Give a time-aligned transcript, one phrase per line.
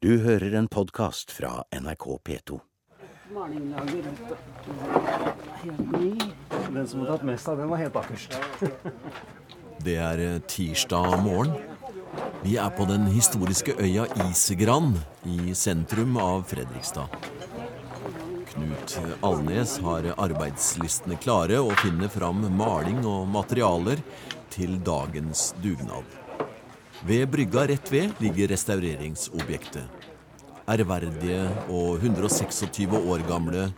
[0.00, 2.56] Du hører en podkast fra NRK P2.
[6.72, 8.32] Den som har tatt mest av den, var helt bakerst.
[9.84, 11.52] Det er eh, tirsdag morgen.
[12.40, 14.94] Vi er på den historiske øya Isegran
[15.28, 17.20] i sentrum av Fredrikstad.
[18.54, 24.00] Knut Alnes har arbeidslistene klare og finner fram maling og materialer
[24.48, 26.08] til dagens dugnad.
[27.06, 29.84] Ved brygga rett ved ligger restaureringsobjektet.
[30.68, 33.70] Ærverdige og 126 år gamle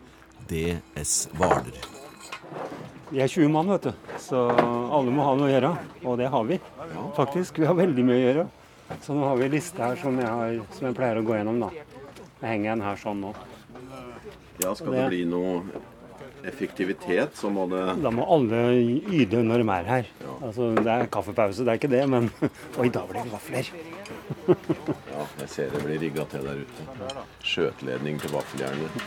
[0.51, 1.79] DS Hvaler.
[3.13, 3.93] Vi er 20 mann, vet du.
[4.19, 5.71] Så alle må ha noe å gjøre.
[6.03, 6.59] Og det har vi.
[7.15, 7.63] Faktisk.
[7.63, 8.47] Vi har veldig mye å gjøre.
[9.07, 11.39] Så nå har vi en liste her som jeg, har, som jeg pleier å gå
[11.39, 11.71] gjennom, da.
[12.43, 13.33] Jeg henger en her sånn nå.
[14.65, 15.61] Ja, skal det bli noe
[16.49, 18.61] effektivitet, så må det Da må alle
[19.13, 20.11] yte når de er her.
[20.41, 22.31] Altså, det er kaffepause, det er ikke det, men
[22.81, 23.71] Oi, da blir det vafler.
[24.49, 27.17] Ja, jeg ser det blir rigga til der ute.
[27.47, 29.03] Skjøteledning til vaffeljernet.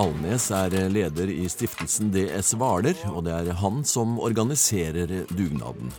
[0.00, 5.92] Alnes er leder i stiftelsen DS Hvaler, og det er han som organiserer dugnaden.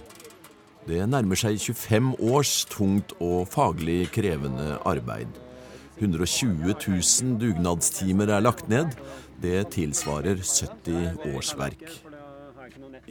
[0.88, 5.30] Det nærmer seg 25 års tungt og faglig krevende arbeid.
[6.02, 8.92] 120 000 dugnadstimer er lagt ned.
[9.44, 11.82] Det tilsvarer 70 årsverk.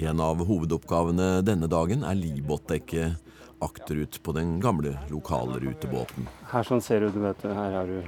[0.01, 3.19] En av hovedoppgavene denne dagen er libåtdekket,
[3.61, 6.31] akterut på den gamle lokalrutebåten.
[6.49, 8.01] Her sånn ser du, du vet, her har du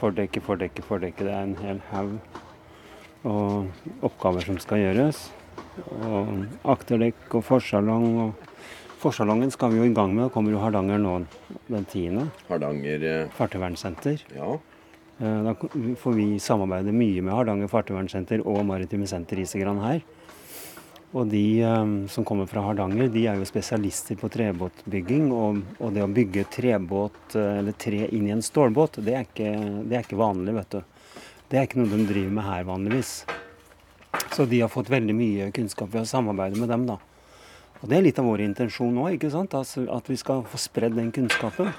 [0.00, 1.22] fordekke, fordekke, fordekke.
[1.22, 2.16] Det er en hel haug
[3.30, 5.28] og oppgaver som skal gjøres.
[6.02, 8.08] Og akterdekk og forsalong.
[8.24, 10.24] og Forsalongen skal vi jo i gang med.
[10.26, 11.14] Da kommer jo Hardanger nå
[11.70, 12.26] den tiende.
[12.50, 14.26] Hardanger eh, Fartøyvernsenter.
[14.34, 14.56] Ja.
[15.18, 15.54] Eh, Da
[15.96, 20.02] får vi samarbeide mye med Hardanger fartøyvernsenter og Maritime senter Isegran her.
[21.16, 25.32] Og de eh, som kommer fra Hardanger, de er jo spesialister på trebåtbygging.
[25.32, 29.52] Og, det å bygge trebåt, eh, eller tre inn i en stålbåt, det er, ikke,
[29.88, 30.80] det er ikke vanlig, vet du.
[31.48, 33.12] Det er ikke noe de driver med her vanligvis.
[34.36, 36.98] Så de har fått veldig mye kunnskap ved å samarbeide med dem, da.
[37.78, 39.54] Og det er litt av vår intensjon nå, ikke sant?
[39.54, 41.70] Altså, at vi skal få spredd den kunnskapen.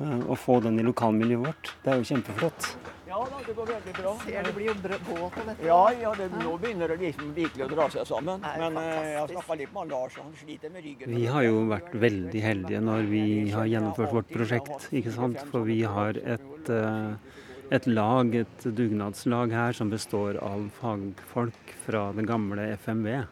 [0.00, 1.72] Eh, Og få den i lokalmiljøet vårt.
[1.84, 2.68] Det er jo kjempeflott.
[3.06, 4.12] Ja da, det går veldig bra.
[4.26, 5.64] Ser det blir jo båt av dette.
[5.64, 8.42] Ja, ja det, nå begynner det liksom virkelig å dra seg sammen.
[8.44, 11.14] Men eh, jeg har snakka litt med Lars, og han sliter med ryggen.
[11.16, 13.24] Vi har jo vært veldig heldige når vi
[13.54, 14.90] har gjennomført vårt prosjekt.
[14.90, 15.40] ikke sant?
[15.52, 17.38] For vi har et, eh,
[17.78, 23.24] et lag, et dugnadslag her, som består av fagfolk fra det gamle FMV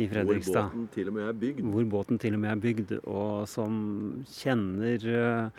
[0.00, 1.62] i Hvor båten til og med er bygd.
[1.74, 3.74] Hvor båten til og med er bygd, og som
[4.32, 5.50] kjenner eh,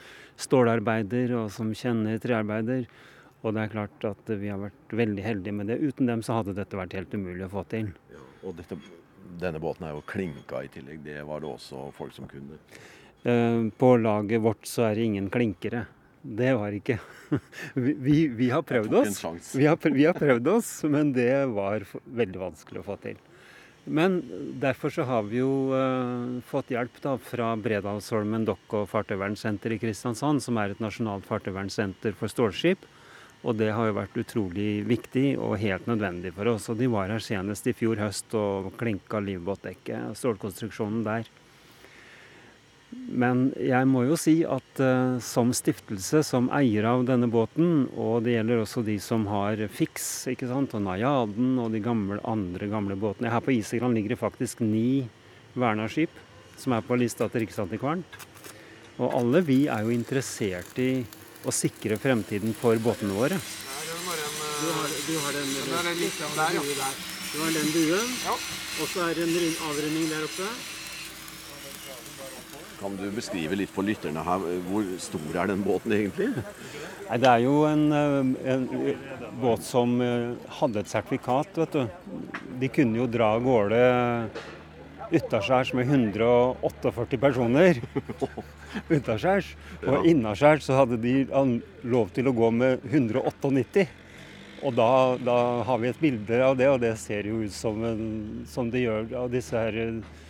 [0.41, 2.87] stålarbeider, og som kjenner trearbeider.
[3.43, 5.77] Og det er klart at vi har vært veldig heldige med det.
[5.83, 7.89] Uten dem så hadde dette vært helt umulig å få til.
[8.13, 8.21] Ja.
[8.47, 8.77] Og dette,
[9.41, 11.01] denne båten er jo klinka i tillegg.
[11.05, 12.57] Det var det også folk som kunne.
[13.27, 15.85] Eh, På laget vårt så er det ingen klinkere.
[16.23, 16.95] Det var ikke
[17.75, 19.19] Vi, vi, vi har prøvd oss.
[19.57, 23.19] Vi har, prø- vi har prøvd oss, men det var veldig vanskelig å få til.
[23.83, 24.21] Men
[24.61, 29.79] derfor så har vi jo eh, fått hjelp da fra Bredalsholmen dokk- og fartøyvernsenter i
[29.81, 32.87] Kristiansand, som er et nasjonalt fartøyvernsenter for stålskip.
[33.43, 36.69] Og det har jo vært utrolig viktig og helt nødvendig for oss.
[36.71, 41.27] Og de var her senest i fjor høst og klinka livbåtdekket, stålkonstruksjonen der.
[43.13, 48.23] Men jeg må jo si at uh, som stiftelse, som eier av denne båten, og
[48.25, 52.69] det gjelder også de som har Fix ikke sant, og Najaden og de gamle, andre
[52.71, 55.05] gamle båtene Her på Isegran ligger det faktisk ni
[55.53, 56.13] verna skip
[56.57, 58.03] som er på lista til Riksantikvaren.
[59.01, 61.03] Og alle vi er jo interessert i
[61.43, 63.39] å sikre fremtiden for båtene våre.
[63.39, 64.69] Du
[65.19, 65.49] har, den,
[67.33, 68.13] Du har den buen,
[68.79, 70.47] og så er det en avrunding der oppe.
[72.83, 76.33] Kan du beskrive litt for lytterne her, hvor stor er den båten egentlig?
[77.07, 78.65] Nei, Det er jo en, eh, en
[79.39, 81.87] båt som eh, hadde et sertifikat, vet du.
[82.59, 83.79] De kunne jo dra av gårde
[85.13, 87.79] utaskjærs med 148 personer.
[88.97, 89.53] utaskjærs.
[89.87, 91.23] Og innaskjærs så hadde de
[91.87, 93.87] lov til å gå med 198.
[94.63, 94.89] Og da,
[95.23, 95.37] da
[95.67, 98.85] har vi et bilde av det, og det ser jo ut som, en, som det
[98.85, 100.21] gjør av disse her eh,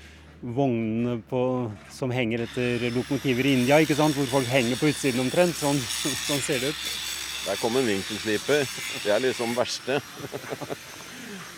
[0.44, 4.16] vognene på, som henger etter lokomotiver i India, ikke sant?
[4.18, 5.56] hvor folk henger på utsiden omtrent.
[5.56, 5.80] Sånn,
[6.28, 6.84] sånn ser det ut.
[7.44, 8.68] Der kom en vinkelsliper.
[9.04, 9.98] Det er liksom verste.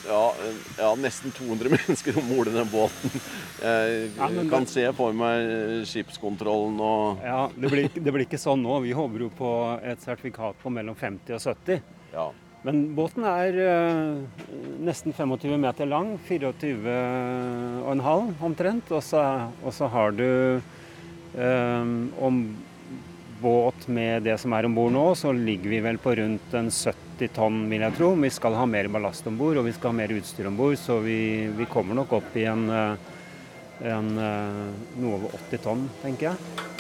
[0.06, 0.22] Ja,
[0.78, 3.14] ja, nesten 200 mennesker om bord i den båten.
[3.62, 8.38] Jeg Ja, kan det- se for meg skipskontrollen og Ja, det blir, det blir ikke
[8.38, 8.80] sånn nå.
[8.86, 11.82] Vi håper jo på et sertifikat på mellom 50 og 70.
[12.14, 12.28] Ja.
[12.66, 14.26] Men båten er eh,
[14.82, 18.90] nesten 25 meter lang, 24,5 omtrent.
[18.90, 19.22] Og så,
[19.62, 20.58] og så har du
[21.38, 21.86] eh,
[22.26, 22.40] om
[23.42, 26.72] båt med det som er om bord nå, så ligger vi vel på rundt en
[26.74, 28.10] 70 tonn, vil jeg tro.
[28.18, 30.78] Vi skal ha mer ballast om bord, og vi skal ha mer utstyr om bord,
[30.82, 31.20] så vi,
[31.54, 32.66] vi, kommer nok opp i en,
[33.86, 36.75] en noe over 80 tonn, tenker jeg.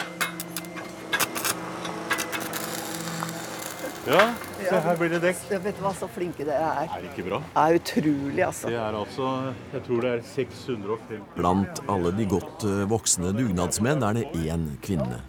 [4.05, 4.25] Ja,
[4.61, 5.39] se her blir det dekk.
[5.63, 6.89] Vet du hva, så flinke dere er.
[6.93, 7.39] Er det ikke bra?
[7.41, 8.69] Det er utrolig, altså.
[8.69, 9.29] Det er altså,
[9.73, 14.67] jeg tror det er 650 Blant alle de godt eh, voksne dugnadsmenn er det én
[14.85, 15.23] kvinne.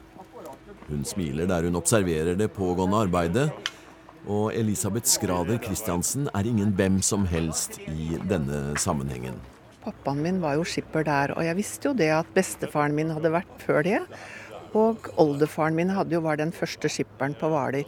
[0.90, 3.46] Hun smiler der hun observerer det pågående arbeidet.
[4.28, 9.38] Og Elisabeth Skrader Christiansen er ingen hvem som helst i denne sammenhengen.
[9.86, 13.32] Pappaen min var jo skipper der, og jeg visste jo det at bestefaren min hadde
[13.32, 14.00] vært før det.
[14.76, 17.86] Og oldefaren min hadde jo var den første skipperen på Hvaler.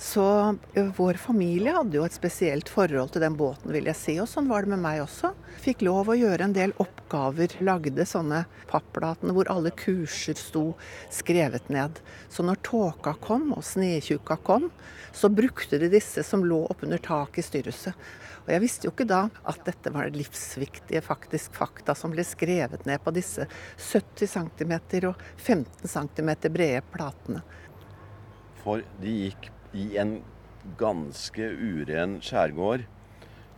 [0.00, 0.56] Så
[0.96, 4.12] vår familie hadde jo et spesielt forhold til den båten, vil jeg si.
[4.22, 5.32] Og sånn var det med meg også.
[5.58, 7.56] Fikk lov å gjøre en del oppgaver.
[7.66, 10.62] Lagde sånne papplater hvor alle kurser sto
[11.10, 11.98] skrevet ned.
[12.30, 14.70] Så når tåka kom og snetjuka kom,
[15.10, 18.08] så brukte de disse som lå oppunder taket i styrhuset.
[18.46, 22.86] Og jeg visste jo ikke da at dette var livsviktige faktisk fakta som ble skrevet
[22.86, 23.50] ned på disse
[23.90, 24.78] 70 cm
[25.10, 27.42] og 15 cm brede platene.
[28.62, 30.18] For de gikk i en
[30.78, 32.86] ganske uren skjærgård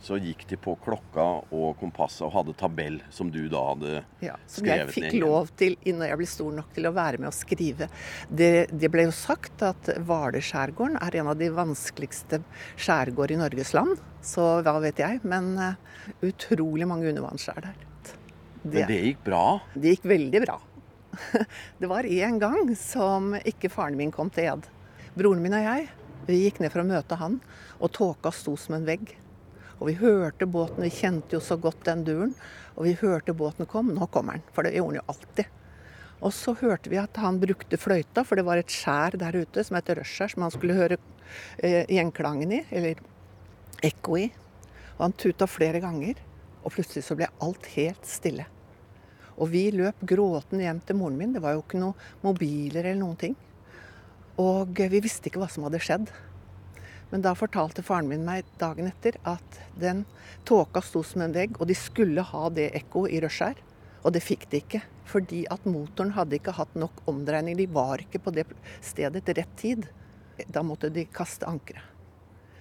[0.01, 1.23] så gikk de på klokka
[1.53, 3.91] og kompasset og hadde tabell som du da hadde
[4.23, 4.93] ja, som skrevet ned.
[4.95, 7.33] Som jeg fikk lov til når jeg ble stor nok til å være med å
[7.35, 7.87] skrive.
[8.29, 12.41] Det, det ble jo sagt at Hvaler-skjærgården er en av de vanskeligste
[12.81, 14.01] skjærgård i Norges land.
[14.25, 15.21] Så hva vet jeg.
[15.21, 15.77] Men uh,
[16.25, 17.79] utrolig mange undervannsskjær der.
[18.61, 19.45] Det, men det gikk bra?
[19.73, 20.59] Det gikk veldig bra.
[21.81, 24.69] det var en gang som ikke faren min kom til ed.
[25.13, 25.89] Broren min og jeg
[26.27, 27.39] vi gikk ned for å møte han,
[27.79, 29.15] og tåka sto som en vegg.
[29.81, 32.35] Og vi hørte båten, vi kjente jo så godt den duren.
[32.75, 33.89] Og vi hørte båten kom.
[33.95, 35.57] Nå kommer den, for det gjorde han jo alltid.
[36.21, 39.63] Og så hørte vi at han brukte fløyta, for det var et skjær der ute
[39.65, 40.99] som heter Røsskjær, som han skulle høre
[41.57, 43.01] eh, gjenklangen i, eller
[43.81, 44.27] ekko i.
[44.99, 46.21] Og han tuta flere ganger,
[46.61, 48.45] og plutselig så ble alt helt stille.
[49.41, 51.33] Og vi løp gråtende hjem til moren min.
[51.33, 53.33] Det var jo ikke noen mobiler eller noen ting.
[54.41, 56.11] Og vi visste ikke hva som hadde skjedd.
[57.11, 60.05] Men da fortalte faren min meg dagen etter at den
[60.47, 63.59] tåka sto som en vegg, og de skulle ha det ekkoet i Røskjær.
[64.01, 67.59] Og det fikk de ikke, fordi at motoren hadde ikke hatt nok omdreining.
[67.59, 68.47] De var ikke på det
[68.81, 69.89] stedet til rett tid.
[70.49, 71.83] Da måtte de kaste ankeret.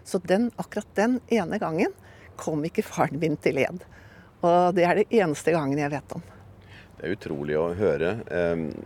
[0.05, 1.95] Så den, akkurat den ene gangen
[2.41, 3.85] kom ikke faren min til led.
[4.43, 6.25] Og det er det eneste gangen jeg vet om.
[7.01, 8.11] Det er utrolig å høre.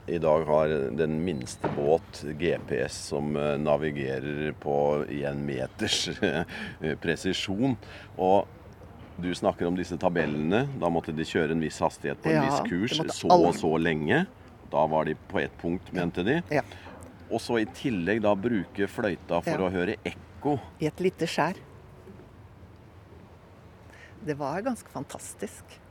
[0.06, 4.76] I dag har den minste båt GPS som eh, navigerer på
[5.10, 7.74] én meters eh, presisjon.
[8.14, 8.46] Og
[9.18, 10.62] du snakker om disse tabellene.
[10.78, 13.74] Da måtte de kjøre en viss hastighet på en ja, viss kurs så og så
[13.82, 14.22] lenge.
[14.70, 16.38] Da var de på ett punkt, mente de.
[16.54, 16.62] Ja.
[17.34, 19.66] Og så i tillegg da bruke fløyta for ja.
[19.66, 20.60] å høre ekko.
[20.78, 21.58] I et lite skjær.
[24.22, 25.82] Det var ganske fantastisk.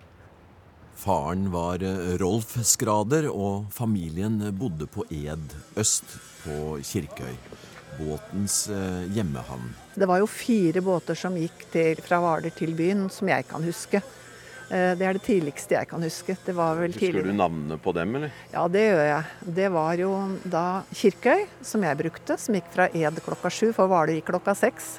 [1.03, 6.15] Faren var eh, Rolf Skrader, og familien bodde på Ed øst
[6.45, 7.33] på Kirkøy.
[7.99, 9.67] Båtens eh, hjemmehavn.
[9.99, 13.65] Det var jo fire båter som gikk til, fra Hvaler til byen, som jeg kan
[13.67, 13.99] huske.
[14.71, 16.37] Eh, det er det tidligste jeg kan huske.
[16.47, 17.35] Det var vel Husker tidligere.
[17.35, 18.33] du navnene på dem, eller?
[18.55, 19.53] Ja, det gjør jeg.
[19.59, 20.11] Det var jo
[20.55, 20.65] da
[20.95, 24.93] Kirkøy, som jeg brukte, som gikk fra Ed klokka sju, for Hvaler gikk klokka seks.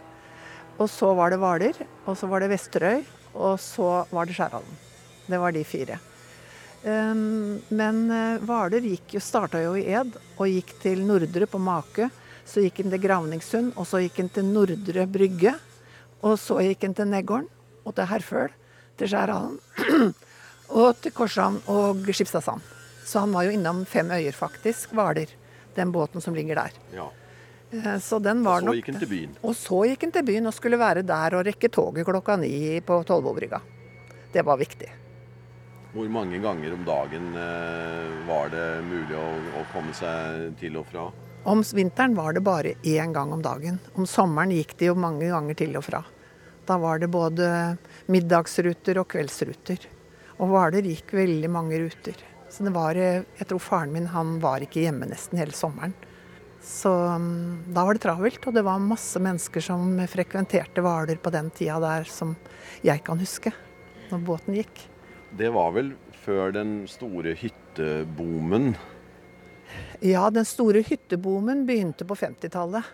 [0.76, 4.82] Og så var det Hvaler, og så var det Vesterøy, og så var det Skjærhallen.
[5.26, 5.98] Det var de fire.
[6.84, 8.84] Um, men uh, Hvaler
[9.16, 12.10] starta jo i Ed og gikk til Nordre på Make.
[12.44, 15.54] Så gikk han til Gravningssund, og så gikk han til Nordre Brygge.
[16.20, 17.48] Og så gikk han til Neggården
[17.84, 18.52] og til Herføl,
[19.00, 19.56] til Skjærhallen.
[20.82, 22.60] og til Korshavn og Skipstadsand.
[23.04, 24.92] Så han var jo innom fem øyer, faktisk.
[24.92, 25.32] Hvaler.
[25.74, 26.76] Den båten som ligger der.
[26.92, 27.06] Ja.
[27.72, 29.32] Uh, så den var og så nok gikk han til byen.
[29.40, 32.82] Og så gikk han til byen og skulle være der og rekke toget klokka ni
[32.84, 33.62] på Tollbobrygga.
[34.36, 34.92] Det var viktig.
[35.94, 39.28] Hvor mange ganger om dagen eh, var det mulig å,
[39.60, 41.04] å, komme seg til og fra?
[41.46, 43.76] Om vinteren var det bare én gang om dagen.
[43.94, 46.00] Om sommeren gikk det jo mange ganger til og fra.
[46.66, 47.46] Da var det både
[48.10, 49.86] middagsruter og kveldsruter.
[50.42, 52.18] Og Hvaler gikk veldig mange ruter.
[52.50, 55.94] Så det var eh, Jeg tror faren min han var ikke hjemme nesten hele sommeren.
[56.64, 61.30] Så mm, da var det travelt, og det var masse mennesker som frekventerte Hvaler på
[61.30, 62.34] den tida der som
[62.82, 63.54] jeg kan huske,
[64.10, 64.88] når båten gikk.
[65.34, 65.88] Det var vel
[66.22, 68.74] før den store hytteboomen?
[70.04, 72.86] Ja, den store hytteboomen begynte på 50-tallet.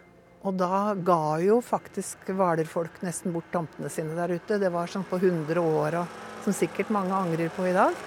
[0.49, 4.57] Og da ga jo faktisk hvalerfolk nesten bort tomtene sine der ute.
[4.57, 7.99] Det var sånn på 100 år, og som sikkert mange angrer på i dag.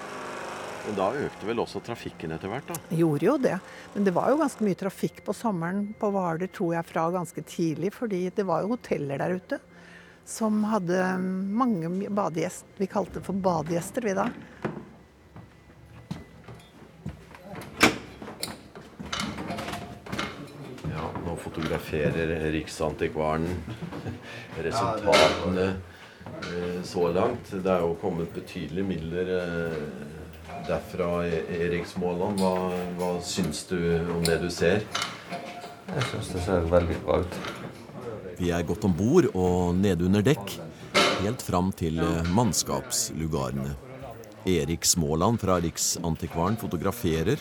[0.88, 2.80] Men da økte vel også trafikken etter hvert, da?
[2.90, 3.54] Gjorde jo det.
[3.94, 7.46] Men det var jo ganske mye trafikk på sommeren på Hvaler, tror jeg, fra ganske
[7.46, 7.94] tidlig.
[7.94, 9.60] Fordi det var jo hoteller der ute
[10.24, 12.68] som hadde mange badegjester.
[12.80, 14.28] Vi kalte det for badegjester, vi da.
[20.92, 23.46] Ja, nå fotograferer Riksantikvaren
[24.62, 27.50] resultatene eh, så langt.
[27.50, 29.78] Det er jo kommet betydelige midler eh,
[30.68, 32.40] derfra, E- Erik Småland.
[32.40, 32.54] Hva,
[33.00, 33.78] hva syns du
[34.14, 34.84] om det du ser?
[35.94, 37.40] Jeg syns det ser veldig bra ut.
[38.38, 40.56] Vi er godt om bord og nede under dekk,
[41.22, 43.76] helt fram til eh, mannskapslugarene.
[44.44, 47.40] Erik Småland fra Riksantikvaren fotograferer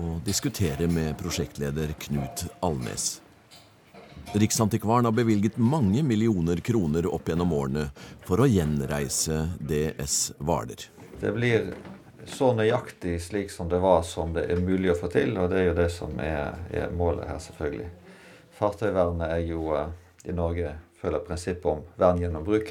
[0.00, 3.20] og diskuterer med prosjektleder Knut Alnes.
[4.32, 7.86] Riksantikvaren har bevilget mange millioner kroner opp gjennom årene
[8.26, 10.88] for å gjenreise DS Hvaler.
[11.20, 11.72] Det blir
[12.26, 15.60] så nøyaktig slik som det var som det er mulig å få til, og det
[15.60, 17.90] er jo det som er, er målet her, selvfølgelig.
[18.58, 19.90] Fartøyvernet er jo eh,
[20.24, 22.70] i Norge følger prinsippet om vern gjennom bruk.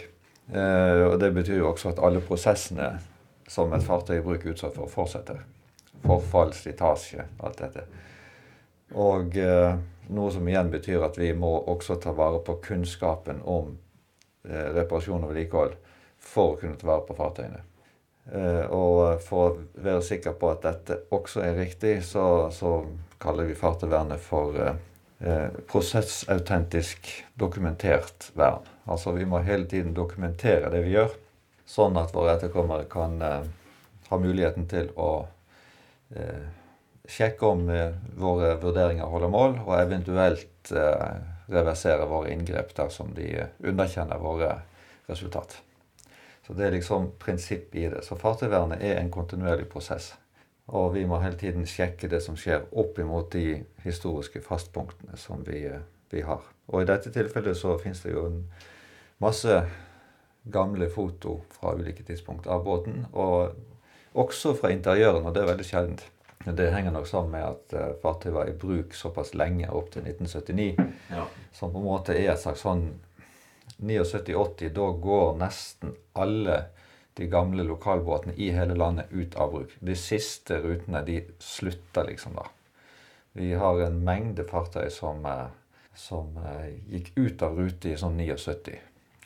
[0.53, 2.93] Eh, og Det betyr jo også at alle prosessene
[3.47, 5.41] som et fartøy i bruk er utsatt for, fortsetter.
[6.01, 7.85] Forfall, slitasje, alt dette.
[8.97, 9.73] Og eh,
[10.11, 13.75] noe som igjen betyr at vi må også ta vare på kunnskapen om
[14.47, 15.75] eh, reparasjon og vedlikehold
[16.21, 17.67] for å kunne ta vare på fartøyene.
[18.71, 22.75] Og for å være sikker på at dette også er riktig, så, så
[23.19, 24.53] kaller vi fartøyvernet for
[25.69, 28.65] prosessautentisk dokumentert vern.
[28.89, 31.11] Altså vi må hele tiden dokumentere det vi gjør,
[31.69, 33.45] sånn at våre etterkommere kan eh,
[34.09, 35.11] ha muligheten til å
[36.15, 36.47] eh,
[37.07, 41.19] sjekke om eh, våre vurderinger holder mål, og eventuelt eh,
[41.51, 44.55] reversere våre inngrep dersom de eh, underkjenner våre
[45.07, 45.59] resultat.
[46.47, 48.01] Så Det er liksom prinsippet i det.
[48.03, 50.11] Så fartøyvernet er en kontinuerlig prosess.
[50.67, 55.43] Og vi må hele tiden sjekke det som skjer opp imot de historiske fastpunktene som
[55.47, 56.45] vi, eh, vi har.
[56.67, 58.45] Og i dette tilfellet så finnes det jo en
[59.19, 59.61] masse
[60.51, 63.05] gamle foto fra ulike tidspunkt av båten.
[63.13, 63.51] Og
[64.13, 66.05] også fra interiøren, og det er veldig sjeldent.
[66.41, 70.01] Det henger nok sammen med at eh, fartøyet var i bruk såpass lenge, opp til
[70.07, 70.75] 1979.
[71.11, 71.25] Ja.
[71.53, 72.87] Som på en måte er et slags sånn
[73.81, 74.71] 79-80.
[74.73, 76.63] Da går nesten alle
[77.13, 79.75] de gamle lokalbåtene i hele landet ut av bruk.
[79.79, 82.47] De siste rutene de slutter liksom da.
[83.33, 85.47] Vi har en mengde fartøy som, eh,
[85.95, 88.77] som eh, gikk ut av rute i sånn 79,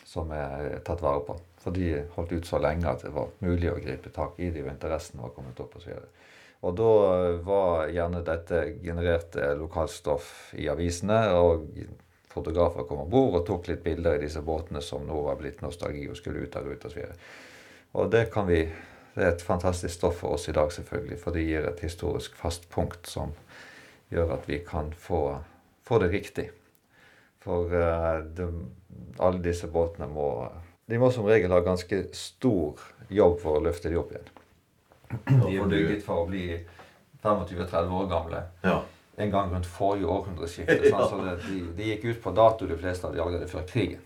[0.05, 1.37] som er tatt vare på.
[1.61, 4.67] For de holdt ut så lenge at det var mulig å gripe tak i dem,
[4.67, 5.95] og interessen var kommet opp osv.
[6.65, 6.91] Og da
[7.45, 11.65] var gjerne dette genererte lokalstoff i avisene, og
[12.35, 15.61] fotografer kom om bord og tok litt bilder i disse båtene som nå var blitt
[15.65, 17.03] nostalgi og skulle ut av rute osv.
[17.95, 18.65] Og det kan vi
[19.15, 22.33] Det er et fantastisk stoff for oss i dag, selvfølgelig, for det gir et historisk
[22.35, 23.31] fast punkt som
[24.11, 25.37] gjør at vi kan få,
[25.87, 26.49] få det riktig.
[27.39, 28.49] For uh, de,
[29.19, 30.49] alle disse båtene må
[30.89, 34.27] De må som regel ha ganske stor jobb for å løfte de opp igjen.
[35.31, 36.59] De er bygget for å bli
[37.23, 38.43] 25-30 år gamle.
[38.67, 38.81] Ja.
[39.17, 40.81] En gang rundt forrige århundreskifte.
[40.91, 41.07] ja.
[41.07, 44.03] Så det, de, de gikk ut på dato, de fleste av de allerede før krigen.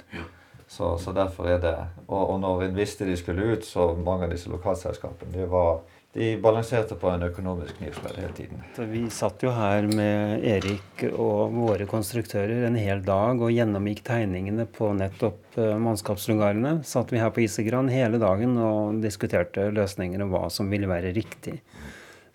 [0.69, 4.27] Så, så derfor er det og, og når en visste de skulle ut, så mange
[4.27, 5.79] av disse lokalselskapene de, var,
[6.13, 8.61] De balanserte på en økonomisk knivsegg hele tiden.
[8.77, 14.03] Så Vi satt jo her med Erik og våre konstruktører en hel dag og gjennomgikk
[14.07, 16.79] tegningene på nettopp eh, mannskapslugarene.
[16.85, 21.13] Satt vi her på Isegran hele dagen og diskuterte løsninger og hva som ville være
[21.17, 21.59] riktig.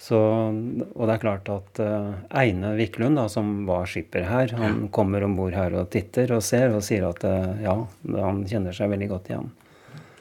[0.01, 4.89] Så, og det er klart at uh, Eine Wiklund, da, som var skipper her, han
[4.93, 7.77] kommer om bord her og titter og ser og sier at uh, ja,
[8.19, 9.53] han kjenner seg veldig godt igjen.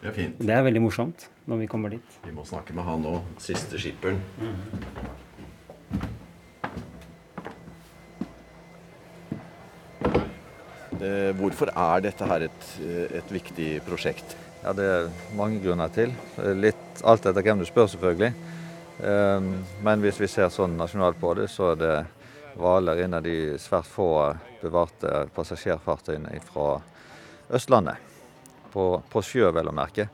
[0.03, 0.39] Det er fint.
[0.43, 2.15] Det er veldig morsomt når vi kommer dit.
[2.27, 3.17] Vi må snakke med han nå.
[3.41, 4.19] Siste skipperen.
[11.03, 12.67] Eh, Hvorfor er dette her et,
[13.19, 14.35] et viktig prosjekt?
[14.63, 16.13] Ja, Det er mange grunner til.
[16.55, 18.31] Litt alt etter hvem du spør, selvfølgelig.
[19.03, 21.95] Ehm, Men hvis vi ser sånn nasjonalt på det, så er det
[22.53, 24.07] Hvaler en av de svært få
[24.61, 26.75] bevarte passasjerfartøyene fra
[27.49, 27.97] Østlandet.
[28.73, 30.07] På, på sjø, vel å merke.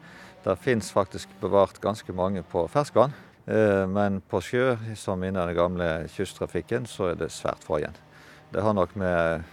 [0.45, 3.13] Der fins faktisk bevart ganske mange på ferskvann.
[3.45, 7.99] Eh, Men på sjø, som innen den gamle kysttrafikken, så er det svært få igjen.
[8.51, 9.43] Det har nok med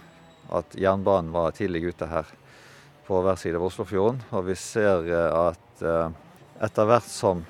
[0.49, 2.31] at jernbanen var tidlig ute her
[3.07, 4.23] på hver side av Oslofjorden.
[4.31, 6.09] Og vi ser eh, at eh,
[6.63, 7.43] etter hvert som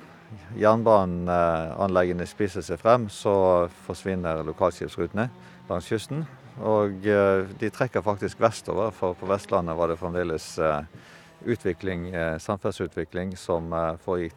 [0.58, 5.28] jernbaneanleggene spiser seg frem, så forsvinner lokalskipsrutene
[5.68, 6.26] langs kysten.
[6.64, 10.82] Og eh, de trekker faktisk vestover, for på Vestlandet var det fremdeles eh,
[11.46, 13.72] utvikling, eh, samferdselsutvikling som
[14.04, 14.36] foregikk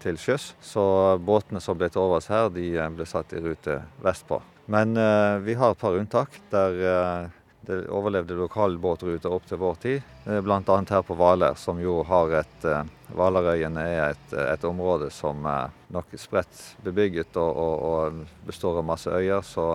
[0.00, 0.54] til sjøs.
[0.64, 0.82] Så
[1.20, 4.38] båtene som ble til overs her, de ble satt i rute vestpå.
[4.72, 4.96] Men
[5.44, 7.28] vi har et par unntak der
[7.68, 10.12] det overlevde lokalbåtruter opp til vår tid.
[10.24, 10.60] Eh, Bl.a.
[10.64, 15.74] her på Hvaler, som jo har et eh, Hvalerøyene er et, et område som er
[15.92, 19.44] nok spredt bebygget og, og, og består av masse øyer.
[19.44, 19.68] Så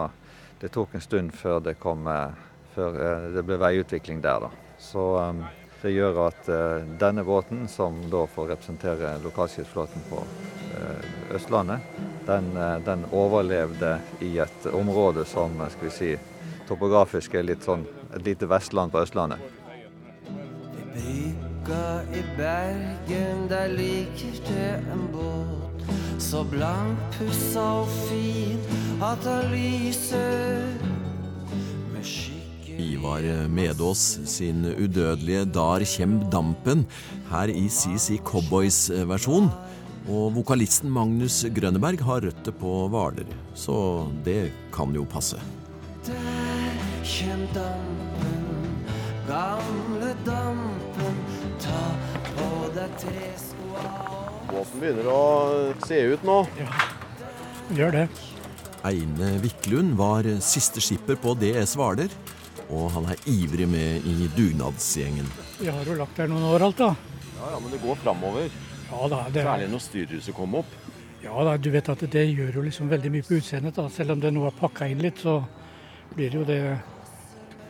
[0.61, 2.33] det tok en stund før det, kom, eh,
[2.73, 4.47] før eh, det ble veiutvikling der.
[4.47, 4.77] da.
[4.81, 5.45] Så eh,
[5.83, 10.25] det gjør at eh, denne båten, som da får representere lokalskipsflåten på
[10.79, 11.85] eh, Østlandet,
[12.25, 16.13] den, eh, den overlevde i et område som eh, skal vi si,
[16.69, 19.41] topografisk er litt sånn et lite Vestland på Østlandet.
[20.93, 25.85] Brygga i Bergen, der ligger det en båt.
[26.21, 28.61] Så blankpussa og fin
[29.03, 30.77] at han lyser
[31.91, 36.85] med skygge Ivar Medås sin udødelige Dar kjem dampen,
[37.31, 39.51] her i CC Cowboys-versjon.
[40.03, 45.39] Og vokalisten Magnus Grønneberg har røtter på Hvaler, så det kan jo passe.
[47.03, 48.75] Kjem dampen,
[49.27, 51.17] gamle dampen.
[51.59, 51.81] Ta
[52.35, 53.83] på deg treskoa
[54.53, 55.23] Båten begynner å
[55.87, 56.37] se ut nå.
[56.59, 56.69] Ja,
[57.73, 58.03] Gjør det.
[58.87, 62.11] Eine Wiklund var siste skipper på DS Hvaler,
[62.69, 65.27] og han er ivrig med i dugnadsgjengen.
[65.59, 66.91] Vi har jo lagt der noen år alt, da.
[67.39, 68.47] Ja, ja, Men det går framover.
[68.93, 70.71] Ja da, det, Særlig når styrhuset kom opp.
[71.23, 73.75] ja, da, du vet at det gjør jo liksom veldig mye på utseendet.
[73.75, 73.87] da.
[73.89, 75.39] Selv om det nå er pakka inn litt, så
[76.13, 76.59] blir det jo det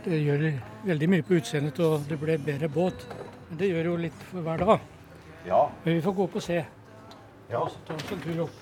[0.04, 0.42] Det gjør
[0.86, 3.06] veldig mye på utseendet, og det ble bedre båt.
[3.50, 4.80] Men det gjør jo litt for hver dag.
[5.48, 5.62] Ja.
[5.86, 6.60] Men vi får gå opp og se.
[7.52, 7.62] ja.
[7.88, 8.60] Ta oss en tur opp.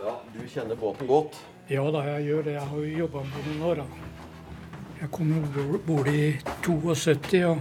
[0.00, 1.36] Ja, Du kjenner båten godt.
[1.70, 2.52] Ja da, jeg gjør det.
[2.56, 3.74] Jeg har jo jobba med den noen år.
[3.76, 3.84] da.
[5.00, 7.58] Jeg kom jo bo- i 72 og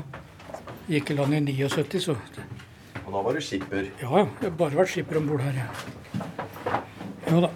[0.90, 2.16] gikk i land i 79, så
[3.06, 3.88] Og da var du skipper.
[4.02, 4.26] ja, ja.
[4.42, 5.68] Jeg har bare vært skipper om bord her, ja.
[7.30, 7.50] Ja da.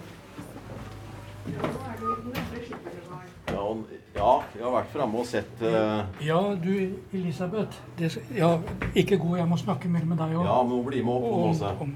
[3.52, 6.04] Ja, og, ja jeg har vært framme og sett uh...
[6.22, 6.72] Ja, du
[7.12, 7.80] Elisabeth.
[7.98, 8.52] Det, ja,
[8.94, 10.44] ikke gå, jeg må snakke mer med deg òg.
[10.46, 11.72] Ja, men hun blir med opp nå, også.
[11.82, 11.94] om,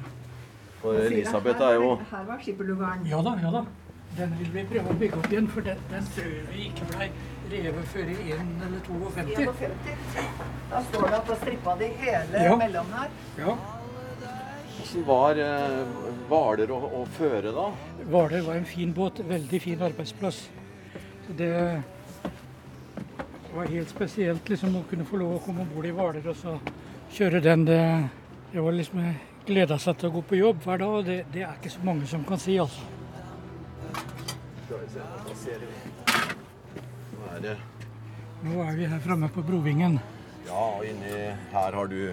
[0.82, 3.06] For Elisabeth er jo Her var skipperlugaren.
[3.06, 3.64] ja da, ja da.
[4.18, 7.08] Den vil vi prøve å bygge opp igjen, for den, den tror vi ikke blei
[7.52, 9.18] revet før i 1 eller 52.
[9.60, 10.30] 51.
[10.72, 12.56] Da står det at da strippa de hele Ja.
[12.60, 13.12] mellom her.
[13.38, 13.54] Ja.
[14.78, 17.68] Hvordan var eh, Hvaler å, å føre, da?
[18.08, 20.42] Hvaler var en fin båt, veldig fin arbeidsplass.
[21.26, 21.36] Så
[23.48, 26.26] det var helt spesielt liksom å kunne få lov å komme om bord i Hvaler
[26.28, 26.58] og så
[27.16, 27.64] kjøre den.
[27.68, 27.80] Det,
[28.52, 29.00] det var liksom
[29.48, 31.80] gleda seg til å gå på jobb hver dag, og det, det er ikke så
[31.88, 32.82] mange som kan si, altså.
[34.68, 34.74] Nå
[37.32, 37.56] er det
[38.44, 39.98] Nå er vi her framme på Brovingen.
[40.46, 42.12] Ja, og inni her har du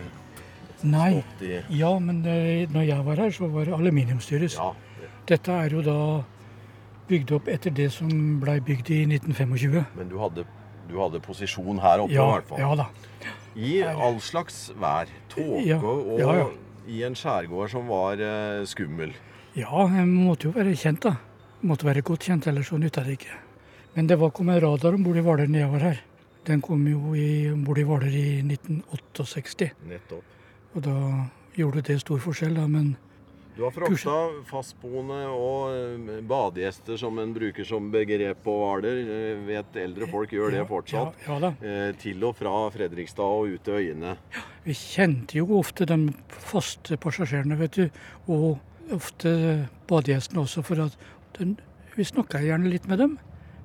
[0.85, 4.57] Nei, i ja, men eh, når jeg var her, så var det aluminiumsstyres.
[4.59, 4.69] Ja.
[5.27, 5.99] Dette er jo da
[7.09, 8.09] bygd opp etter det som
[8.41, 9.79] blei bygd i 1925.
[9.97, 10.45] Men du hadde,
[10.89, 12.59] du hadde posisjon her oppe, Ja, i hvert fall.
[12.59, 12.85] ja da.
[13.55, 15.07] I all slags vær.
[15.31, 16.47] Tåke Ja, og ja,
[16.87, 19.13] i en skjærgård som var eh, skummel.
[19.55, 21.15] Ja, jeg måtte jo være kjent, da.
[21.65, 23.37] Måtte være godt kjent, ellers så nytta det ikke.
[23.95, 26.01] Men det var kom en radar om bord i Hvaler nedover her.
[26.45, 26.99] Den kom jo
[27.53, 29.71] om bord i Hvaler i 1968.
[29.87, 30.23] Nettopp.
[30.75, 30.95] Og da
[31.55, 32.67] gjorde det stor forskjell, da.
[32.67, 32.97] Men
[33.55, 34.15] Du har frakta
[34.49, 38.97] fastboende og eh, badegjester, som en bruker som begrep på Hvaler.
[39.15, 41.15] Eh, Vet eldre folk gjør det fortsatt.
[41.23, 41.51] ja, ja da.
[41.63, 44.17] Eh, Til og fra Fredrikstad og ut til øyene.
[44.65, 47.89] vi kjente jo ofte de faste passasjerene, vet du.
[48.27, 48.59] Og
[48.91, 50.97] ofte badegjestene også, for at
[51.39, 51.55] den,
[51.95, 53.17] vi snakka gjerne litt med dem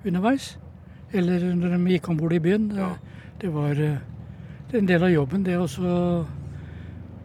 [0.06, 0.52] underveis.
[1.12, 2.68] Eller når de gikk om bord i byen.
[2.70, 2.94] Det, Ja.
[3.40, 3.98] det var det
[4.78, 5.66] en del av jobben, det å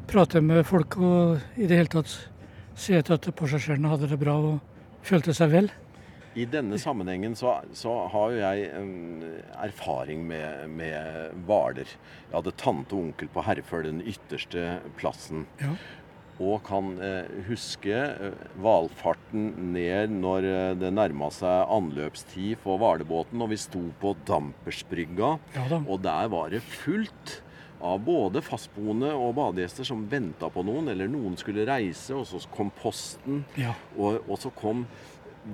[0.08, 2.30] prate med folk og i det hele tatt
[2.76, 5.72] se etter at passasjerene hadde det bra og følte seg vel.
[6.36, 8.66] I denne sammenhengen så, så har jo jeg
[9.64, 11.88] erfaring med, med Hvaler.
[11.88, 15.46] Jeg hadde tante og onkel på Herføl, den ytterste plassen.
[15.62, 15.72] Ja.
[16.44, 17.96] Og kan eh, huske
[18.60, 24.12] hvalfarten valfarten ned når eh, det nærma seg anløpstid for hvalebåten, og vi sto på
[24.28, 25.38] Dampersbrygga.
[25.56, 25.80] Ja.
[25.88, 27.42] Og der var det fullt
[27.86, 32.42] av både fastboende og badegjester som venta på noen, eller noen skulle reise, og så
[32.56, 33.44] kom posten.
[33.60, 33.76] Ja.
[33.98, 34.86] Og, og så kom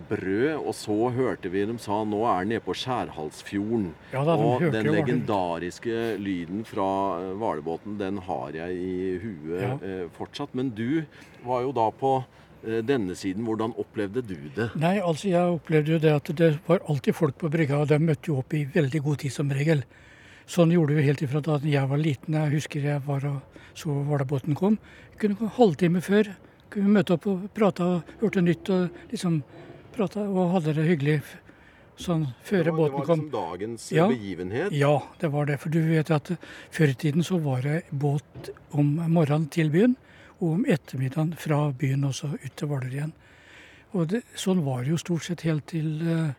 [0.08, 3.90] brød, og så hørte vi dem sa nå er nede på Skjærhalsfjorden.
[4.14, 6.86] Ja da, de og den legendariske det- lyden fra
[7.36, 9.74] hvalbåten, den har jeg i huet Ja.
[9.84, 10.56] eh, fortsatt.
[10.56, 11.04] Men du
[11.44, 12.24] var jo da på
[12.66, 13.44] eh, denne siden.
[13.44, 14.70] Hvordan opplevde du det?
[14.76, 18.00] Nei, altså jeg opplevde jo det at det var alltid folk på brygga, og de
[18.00, 19.84] møtte jo opp i veldig god tid som regel.
[20.52, 22.36] Sånn gjorde vi helt ifra da jeg var liten.
[22.36, 24.78] Jeg husker jeg var og så Hvalabåten kom.
[25.14, 26.34] Vi kunne komme halvtime før.
[26.72, 29.38] Kunne vi møte opp og prate og hørte nytt og liksom
[29.96, 31.22] prata og hadde det hyggelig
[32.02, 33.20] sånn før Det var- båten det var kom.
[33.20, 34.08] liksom dagens Ja.
[34.08, 34.72] begivenhet.
[34.72, 35.60] Ja, det var det.
[35.60, 36.32] For du vet at
[36.72, 39.96] før i tiden så var det båt om morgenen til byen,
[40.42, 43.14] og om ettermiddagen fra byen også ut til Hvaler igjen.
[43.94, 46.34] Og det, sånn var det jo stort sett helt til eh,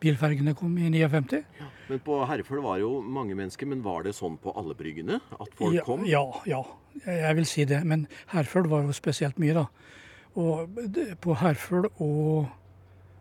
[0.00, 1.42] bilfergene kom i 59.
[1.88, 5.20] Men på Herføl var det jo mange mennesker, men var det sånn på alle bryggene?
[5.38, 6.04] At folk ja, kom?
[6.08, 6.62] Ja, ja,
[7.06, 7.84] jeg vil si det.
[7.86, 9.66] Men Herføl var jo spesielt mye, da.
[10.36, 10.80] Og
[11.22, 12.48] på Herføl og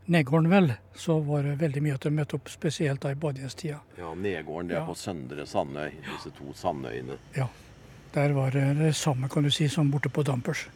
[0.08, 3.80] Negården, vel, så var det veldig mye at de møtte opp, spesielt da i badgjestida.
[3.98, 4.86] Ja, Nedgården, det er Ja.
[4.86, 5.92] på Søndre Sandøy.
[6.06, 7.18] Disse to Sandøyene.
[7.36, 7.48] Ja.
[8.14, 10.68] Der var det det samme, kan du si, som borte på Dampers.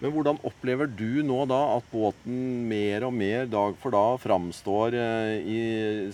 [0.00, 2.36] Men hvordan opplever du nå da at båten
[2.70, 5.60] mer og mer dag for dag framstår eh, i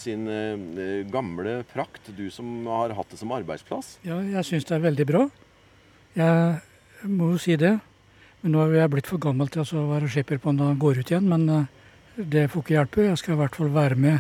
[0.03, 2.11] sin eh, gamle prakt?
[2.19, 3.97] Du som har hatt det som arbeidsplass?
[4.07, 5.23] Ja, jeg syns det er veldig bra.
[6.19, 7.77] Jeg må jo si det.
[8.43, 11.01] Men nå er jeg blitt for gammel til å være skipper på når han går
[11.01, 11.31] ut igjen.
[11.31, 11.71] Men eh,
[12.19, 13.07] det får ikke hjelpe.
[13.07, 14.19] Jeg skal i hvert fall være med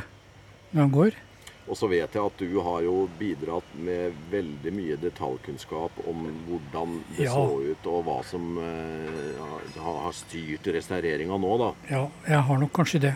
[0.70, 1.22] når han går.
[1.66, 7.00] Og så vet jeg at du har jo bidratt med veldig mye detaljkunnskap om hvordan
[7.16, 7.32] det Ja.
[7.34, 9.40] så ut, og hva som eh,
[9.82, 11.72] har har styrt restaureringa nå, da.
[11.90, 13.14] Ja, jeg har nok kanskje det.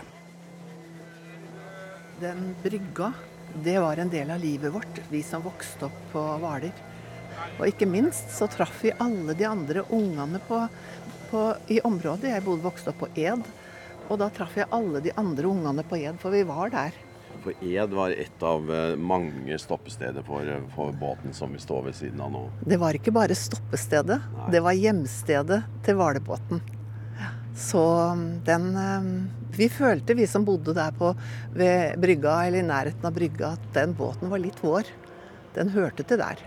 [2.19, 3.13] Den brygga,
[3.63, 6.73] det var en del av livet vårt, vi som vokste opp på Hvaler.
[7.57, 10.59] Og ikke minst så traff vi alle de andre ungene på,
[11.31, 12.29] på, i området.
[12.29, 13.47] Jeg bodde vokste opp på Ed,
[14.09, 16.99] og da traff jeg alle de andre ungene på Ed, for vi var der.
[17.41, 21.97] For Ed var et av eh, mange stoppesteder for, for båten som vi står ved
[21.97, 22.43] siden av nå.
[22.61, 24.19] Det var ikke bare stoppestedet,
[24.53, 26.61] det var hjemstedet til hvalbåten.
[27.57, 27.81] Så
[28.13, 31.11] um, den um, Vi følte, vi som bodde der på,
[31.51, 34.87] ved brygga, eller i nærheten av brygga, at den båten var litt vår.
[35.57, 36.39] Den hørte til der.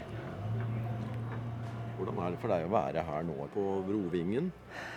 [1.99, 4.49] Hvordan er det for deg å være her nå på Brovingen?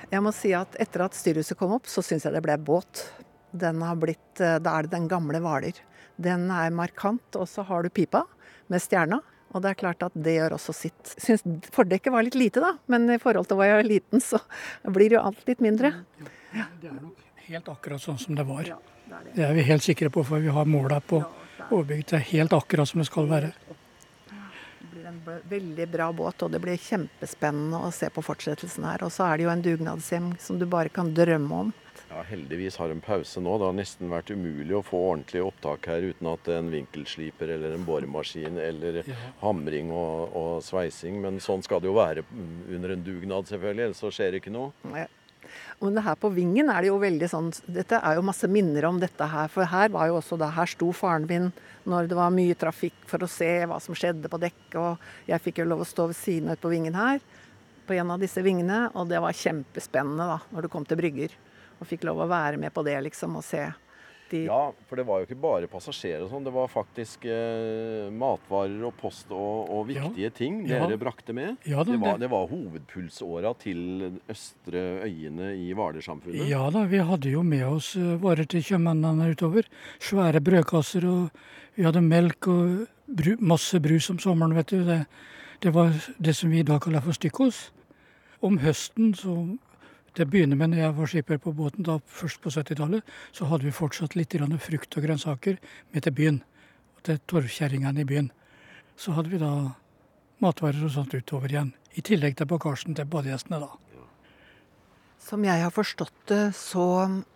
[0.08, 3.04] Jeg må si at etter at styrhuset kom opp, så syns jeg det ble båt.
[3.52, 5.74] Den har blitt, eh, Da er det den gamle Hvaler.
[6.20, 8.26] Den er markant, og så har du pipa
[8.70, 9.22] med stjerna.
[9.54, 11.14] Og det er klart at det gjør også sitt.
[11.18, 12.74] Syns fordekket var litt lite, da.
[12.92, 14.42] Men i forhold til hvor jeg var liten, så
[14.84, 15.94] blir jo alt litt mindre.
[16.52, 18.68] Det er nok helt akkurat sånn som det var.
[19.34, 21.22] Det er vi helt sikre på, for vi har måla på
[21.70, 22.12] overbygget.
[22.12, 23.54] Det er helt akkurat som det skal være.
[24.78, 29.06] Det blir en veldig bra båt, og det blir kjempespennende å se på fortsettelsen her.
[29.08, 31.74] Og så er det jo en dugnadshjem som du bare kan drømme om.
[32.10, 33.58] Ja, Heldigvis har en pause nå.
[33.60, 37.76] Det har nesten vært umulig å få ordentlig opptak her uten at en vinkelsliper eller
[37.76, 39.02] en boremaskin eller
[39.42, 41.20] hamring og, og sveising.
[41.24, 43.90] Men sånn skal det jo være under en dugnad, selvfølgelig.
[43.90, 44.72] Ellers så skjer det ikke noe.
[44.96, 45.08] Ja.
[45.80, 48.88] Men det her på Vingen er det jo veldig sånn Dette er jo masse minner
[48.90, 49.52] om dette her.
[49.52, 51.52] For her var jo også da Her sto faren min
[51.88, 54.64] når det var mye trafikk for å se hva som skjedde på dekk.
[54.76, 57.22] Og jeg fikk jo lov å stå ved siden av på Vingen her,
[57.88, 58.90] på en av disse vingene.
[58.92, 61.38] Og det var kjempespennende da, når du kom til brygger.
[61.82, 63.68] Og fikk lov å være med på det, liksom, og se
[64.30, 66.44] de Ja, for det var jo ikke bare passasjerer og sånn.
[66.44, 70.82] Det var faktisk eh, matvarer og post og, og viktige ting Ja.
[70.84, 71.56] dere brakte med.
[71.64, 76.44] Ja da, det, var, det- det var hovedpulsåra til østre øyene i Hvaler-samfunnet.
[76.50, 79.64] Ja da, vi hadde jo med oss eh, varer til kjøpmennene utover.
[80.04, 81.32] Svære brødkasser, og
[81.78, 84.84] vi hadde melk og bru, masse brus om sommeren, vet du.
[84.84, 85.00] Det,
[85.64, 87.70] det var det som vi i dag kaller for stykkos.
[88.44, 89.38] Om høsten, så
[90.18, 93.68] Det begynner med når jeg var skipper på båten, da først på 70-tallet, så hadde
[93.68, 95.60] vi fortsatt litt frukt og grønnsaker
[95.94, 96.40] med til byen.
[97.06, 98.32] Til torvkjerringene i byen.
[98.98, 99.76] Så hadde vi da
[100.42, 101.74] matvarer og sånt utover igjen.
[101.94, 103.70] I tillegg til bagasjen til badegjestene, da.
[105.22, 106.84] Som jeg har forstått det, så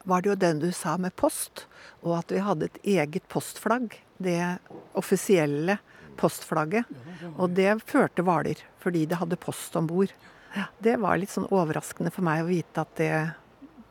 [0.07, 1.67] var det jo den du sa med post,
[2.01, 3.93] og at vi hadde et eget postflagg.
[4.17, 4.57] Det
[4.97, 5.77] offisielle
[6.17, 6.89] postflagget.
[7.37, 10.13] Og det førte Hvaler, fordi det hadde post om bord.
[10.55, 13.13] Ja, det var litt sånn overraskende for meg å vite at det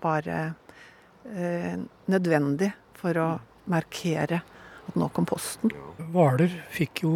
[0.03, 1.79] var eh,
[2.11, 2.71] nødvendig
[3.01, 3.29] for å
[3.71, 4.43] markere
[4.89, 5.73] at nå kom posten.
[6.13, 7.15] Hvaler fikk jo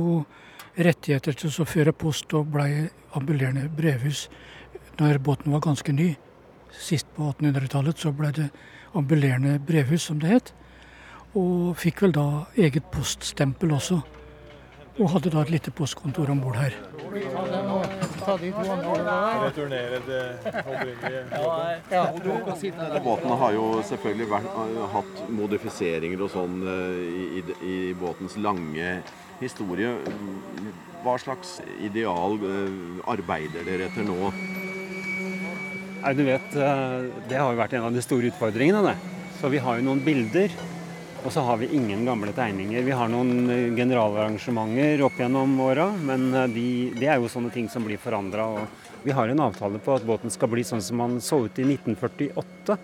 [0.75, 4.29] rettigheter til å føre post og blei ambulerende brevhus
[4.99, 6.15] når båten var ganske ny.
[6.75, 8.49] Sist på 1800-tallet så ble det
[8.95, 10.53] ambulerende brevhus, som det het.
[11.35, 12.27] Og fikk vel da
[12.59, 14.01] eget poststempel også.
[14.95, 16.77] Og hadde da et lite postkontor om bord her.
[18.25, 20.23] Returnere det
[20.65, 21.25] opprinnelige.
[23.05, 24.51] Båten har jo selvfølgelig vært,
[24.95, 28.99] hatt modifiseringer og sånn eh, i, i, i båtens lange
[29.43, 29.91] historie.
[31.05, 34.31] Hva slags ideal eh, arbeider dere etter nå?
[36.05, 38.83] Nei, du vet, eh, Det har jo vært en av de store utfordringene.
[38.93, 38.97] det.
[39.41, 40.49] Så vi har jo noen bilder
[41.25, 42.83] Og så har vi ingen gamle tegninger.
[42.85, 46.67] Vi har noen eh, generalarrangementer opp gjennom åra, men eh, de,
[47.01, 48.45] det er jo sånne ting som blir forandra.
[49.05, 51.65] Vi har en avtale på at båten skal bli sånn som man så ut i
[51.65, 52.77] 1948.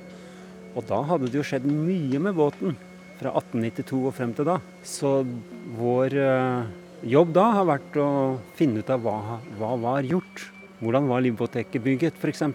[0.73, 2.79] Og da hadde det jo skjedd mye med båten
[3.21, 4.57] fra 1892 og frem til da.
[4.89, 5.19] Så
[5.77, 6.71] vår eh,
[7.13, 8.11] jobb da har vært å
[8.57, 10.47] finne ut av hva, hva var gjort.
[10.81, 12.47] Hvordan var Livbåteket bygget, f.eks.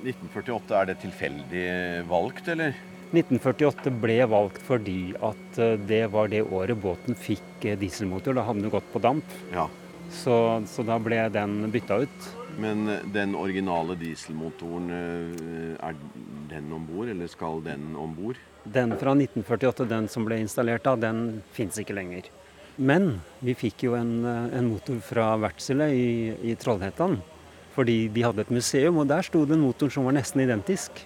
[0.00, 1.66] 1948, er det tilfeldig
[2.08, 2.88] valgt, eller?
[3.10, 8.36] 1948 ble valgt fordi at eh, det var det året båten fikk eh, dieselmotor.
[8.38, 9.32] Da hadde den gått på damp.
[9.50, 9.66] Ja.
[10.10, 10.34] Så,
[10.70, 12.28] så da ble den bytta ut.
[12.62, 14.92] Men eh, den originale dieselmotoren,
[15.80, 15.98] er
[16.50, 18.38] den om bord, eller skal den om bord?
[18.62, 22.30] Den fra 1948, den som ble installert da, den fins ikke lenger.
[22.78, 26.10] Men vi fikk jo en, en motor fra Wärtsilä i,
[26.52, 27.18] i Trollhättan.
[27.74, 31.02] Fordi de hadde et museum, og der sto det en motor som var nesten identisk.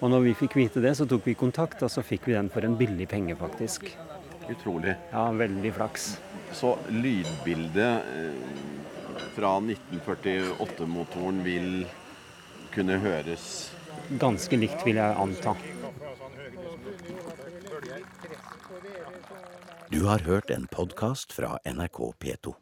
[0.00, 2.48] Og når vi fikk vite det, så tok vi kontakt, og så fikk vi den
[2.52, 3.90] for en billig penge, faktisk.
[4.48, 4.94] Utrolig.
[5.12, 6.06] Ja, veldig flaks.
[6.56, 8.02] Så lydbildet
[9.36, 11.84] fra 1948-motoren vil
[12.74, 13.44] kunne høres
[14.18, 15.52] Ganske likt, vil jeg anta.
[19.90, 22.54] Du har hørt en podkast fra NRK P2.